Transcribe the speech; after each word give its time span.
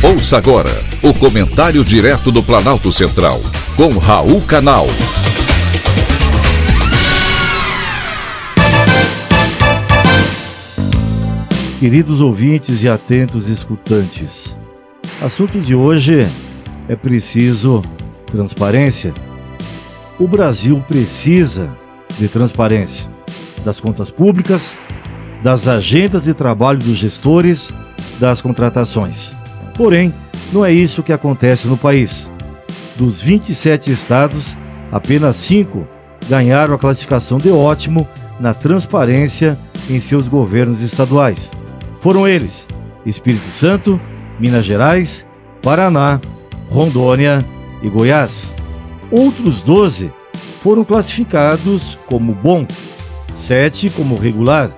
Ouça 0.00 0.38
agora 0.38 0.70
o 1.02 1.12
comentário 1.12 1.84
direto 1.84 2.30
do 2.30 2.40
Planalto 2.40 2.92
Central, 2.92 3.40
com 3.76 3.98
Raul 3.98 4.40
Canal. 4.42 4.86
Queridos 11.80 12.20
ouvintes 12.20 12.84
e 12.84 12.88
atentos 12.88 13.48
escutantes, 13.48 14.56
assunto 15.20 15.58
de 15.58 15.74
hoje 15.74 16.28
é 16.88 16.94
preciso 16.94 17.82
transparência. 18.26 19.12
O 20.16 20.28
Brasil 20.28 20.80
precisa 20.86 21.76
de 22.16 22.28
transparência 22.28 23.10
das 23.64 23.80
contas 23.80 24.10
públicas, 24.10 24.78
das 25.42 25.66
agendas 25.66 26.22
de 26.24 26.34
trabalho 26.34 26.78
dos 26.78 26.96
gestores, 26.96 27.74
das 28.20 28.40
contratações. 28.40 29.37
Porém, 29.78 30.12
não 30.52 30.64
é 30.64 30.72
isso 30.72 31.04
que 31.04 31.12
acontece 31.12 31.68
no 31.68 31.76
país. 31.76 32.28
Dos 32.96 33.22
27 33.22 33.92
estados, 33.92 34.58
apenas 34.90 35.36
5 35.36 35.86
ganharam 36.28 36.74
a 36.74 36.78
classificação 36.78 37.38
de 37.38 37.48
ótimo 37.48 38.06
na 38.40 38.52
transparência 38.52 39.56
em 39.88 40.00
seus 40.00 40.26
governos 40.26 40.80
estaduais. 40.80 41.52
Foram 42.00 42.26
eles: 42.26 42.66
Espírito 43.06 43.48
Santo, 43.52 44.00
Minas 44.40 44.64
Gerais, 44.64 45.24
Paraná, 45.62 46.20
Rondônia 46.68 47.46
e 47.80 47.88
Goiás. 47.88 48.52
Outros 49.12 49.62
12 49.62 50.12
foram 50.60 50.82
classificados 50.82 51.96
como 52.06 52.34
bom, 52.34 52.66
7 53.32 53.90
como 53.90 54.16
regular 54.16 54.76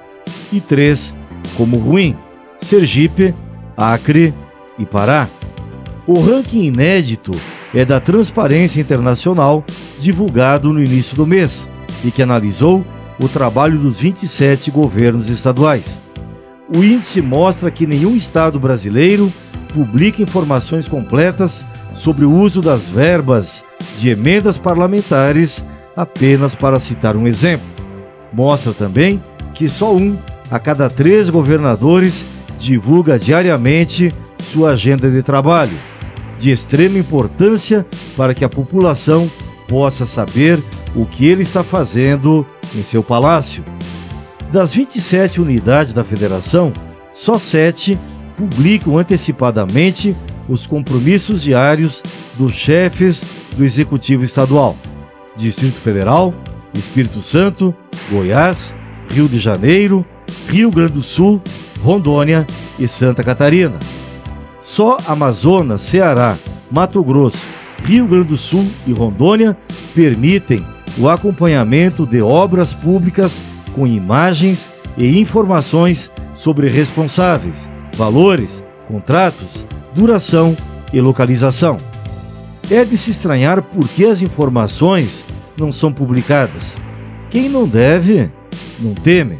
e 0.52 0.60
3 0.60 1.14
como 1.56 1.78
ruim: 1.78 2.14
Sergipe, 2.58 3.34
Acre 3.78 4.34
e 4.80 4.86
Pará. 4.86 5.28
O 6.06 6.18
ranking 6.20 6.62
inédito 6.62 7.32
é 7.74 7.84
da 7.84 8.00
Transparência 8.00 8.80
Internacional, 8.80 9.64
divulgado 10.00 10.72
no 10.72 10.82
início 10.82 11.14
do 11.14 11.26
mês, 11.26 11.68
e 12.04 12.10
que 12.10 12.22
analisou 12.22 12.84
o 13.20 13.28
trabalho 13.28 13.78
dos 13.78 14.00
27 14.00 14.70
governos 14.70 15.28
estaduais. 15.28 16.00
O 16.74 16.82
índice 16.82 17.20
mostra 17.20 17.70
que 17.70 17.86
nenhum 17.86 18.16
estado 18.16 18.58
brasileiro 18.58 19.32
publica 19.74 20.22
informações 20.22 20.88
completas 20.88 21.64
sobre 21.92 22.24
o 22.24 22.32
uso 22.32 22.62
das 22.62 22.88
verbas 22.88 23.64
de 23.98 24.08
emendas 24.08 24.56
parlamentares, 24.56 25.64
apenas 25.96 26.54
para 26.54 26.80
citar 26.80 27.16
um 27.16 27.26
exemplo. 27.26 27.66
Mostra 28.32 28.72
também 28.72 29.22
que 29.52 29.68
só 29.68 29.94
um 29.94 30.16
a 30.50 30.58
cada 30.58 30.88
três 30.88 31.28
governadores 31.28 32.24
divulga 32.58 33.18
diariamente 33.18 34.12
sua 34.40 34.70
agenda 34.70 35.10
de 35.10 35.22
trabalho, 35.22 35.76
de 36.38 36.50
extrema 36.50 36.98
importância 36.98 37.86
para 38.16 38.34
que 38.34 38.44
a 38.44 38.48
população 38.48 39.30
possa 39.68 40.06
saber 40.06 40.62
o 40.94 41.06
que 41.06 41.26
ele 41.26 41.42
está 41.42 41.62
fazendo 41.62 42.46
em 42.74 42.82
seu 42.82 43.02
palácio. 43.02 43.64
Das 44.52 44.74
27 44.74 45.40
unidades 45.40 45.92
da 45.92 46.02
federação, 46.02 46.72
só 47.12 47.38
sete 47.38 47.98
publicam 48.36 48.98
antecipadamente 48.98 50.16
os 50.48 50.66
compromissos 50.66 51.42
diários 51.42 52.02
dos 52.36 52.54
chefes 52.54 53.24
do 53.56 53.64
Executivo 53.64 54.24
Estadual: 54.24 54.76
Distrito 55.36 55.78
Federal, 55.78 56.34
Espírito 56.74 57.22
Santo, 57.22 57.74
Goiás, 58.10 58.74
Rio 59.08 59.28
de 59.28 59.38
Janeiro, 59.38 60.04
Rio 60.48 60.70
Grande 60.70 60.94
do 60.94 61.02
Sul, 61.02 61.40
Rondônia 61.80 62.46
e 62.78 62.88
Santa 62.88 63.22
Catarina. 63.22 63.78
Só 64.60 64.98
Amazonas, 65.06 65.80
Ceará, 65.82 66.36
Mato 66.70 67.02
Grosso, 67.02 67.44
Rio 67.84 68.06
Grande 68.06 68.28
do 68.28 68.38
Sul 68.38 68.66
e 68.86 68.92
Rondônia 68.92 69.56
permitem 69.94 70.64
o 70.98 71.08
acompanhamento 71.08 72.06
de 72.06 72.20
obras 72.20 72.74
públicas 72.74 73.40
com 73.74 73.86
imagens 73.86 74.70
e 74.98 75.18
informações 75.18 76.10
sobre 76.34 76.68
responsáveis, 76.68 77.70
valores, 77.96 78.62
contratos, 78.86 79.66
duração 79.94 80.56
e 80.92 81.00
localização. 81.00 81.76
É 82.70 82.84
de 82.84 82.96
se 82.96 83.10
estranhar 83.10 83.62
por 83.62 83.88
que 83.88 84.04
as 84.04 84.22
informações 84.22 85.24
não 85.58 85.72
são 85.72 85.92
publicadas. 85.92 86.78
Quem 87.30 87.48
não 87.48 87.66
deve, 87.66 88.30
não 88.78 88.94
teme. 88.94 89.38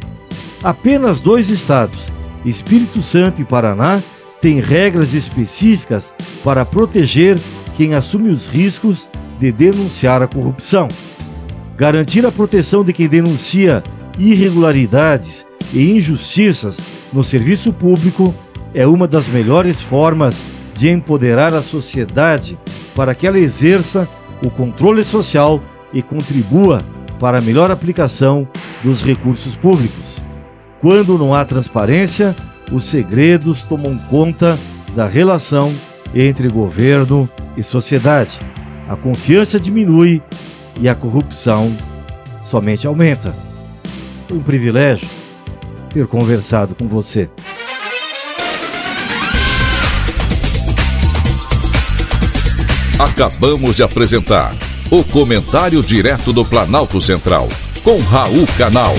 Apenas 0.63 1.19
dois 1.21 1.49
estados, 1.49 2.07
Espírito 2.45 3.01
Santo 3.01 3.41
e 3.41 3.45
Paraná, 3.45 4.01
têm 4.41 4.59
regras 4.59 5.13
específicas 5.13 6.13
para 6.43 6.65
proteger 6.65 7.39
quem 7.77 7.93
assume 7.93 8.29
os 8.29 8.47
riscos 8.47 9.07
de 9.39 9.51
denunciar 9.51 10.21
a 10.21 10.27
corrupção. 10.27 10.87
Garantir 11.77 12.25
a 12.25 12.31
proteção 12.31 12.83
de 12.83 12.91
quem 12.91 13.07
denuncia 13.07 13.81
irregularidades 14.17 15.45
e 15.73 15.95
injustiças 15.95 16.79
no 17.13 17.23
serviço 17.23 17.71
público 17.71 18.33
é 18.73 18.85
uma 18.85 19.07
das 19.07 19.27
melhores 19.27 19.81
formas 19.81 20.43
de 20.75 20.89
empoderar 20.89 21.53
a 21.53 21.61
sociedade 21.61 22.57
para 22.95 23.13
que 23.13 23.27
ela 23.27 23.39
exerça 23.39 24.07
o 24.43 24.49
controle 24.49 25.03
social 25.03 25.61
e 25.93 26.01
contribua 26.01 26.81
para 27.19 27.37
a 27.37 27.41
melhor 27.41 27.69
aplicação 27.69 28.47
dos 28.83 29.03
recursos 29.03 29.55
públicos. 29.55 30.21
Quando 30.79 31.17
não 31.17 31.33
há 31.33 31.45
transparência, 31.45 32.35
os 32.71 32.85
segredos 32.85 33.63
tomam 33.63 33.97
conta 34.09 34.57
da 34.95 35.07
relação 35.07 35.73
entre 36.13 36.47
governo 36.47 37.29
e 37.57 37.63
sociedade. 37.63 38.39
A 38.87 38.95
confiança 38.95 39.59
diminui 39.59 40.21
e 40.79 40.87
a 40.87 40.95
corrupção 40.95 41.75
somente 42.43 42.87
aumenta. 42.87 43.33
Foi 44.27 44.37
um 44.37 44.43
privilégio 44.43 45.07
ter 45.89 46.07
conversado 46.07 46.75
com 46.75 46.87
você. 46.87 47.29
Acabamos 52.97 53.75
de 53.75 53.83
apresentar 53.83 54.53
o 54.91 55.03
Comentário 55.03 55.81
Direto 55.81 56.31
do 56.31 56.45
Planalto 56.45 57.01
Central, 57.01 57.49
com 57.83 57.97
Raul 57.97 58.45
Canal. 58.57 58.93